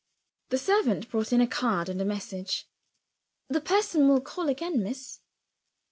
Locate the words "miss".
4.81-5.19